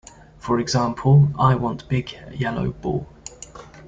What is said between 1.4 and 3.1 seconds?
want big yellow ball.